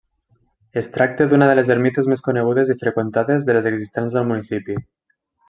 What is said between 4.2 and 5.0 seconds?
al municipi.